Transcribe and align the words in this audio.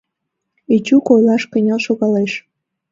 —Эчук 0.75 1.05
ойлаш 1.13 1.43
кынел 1.51 1.79
шогалеш. 1.87 2.31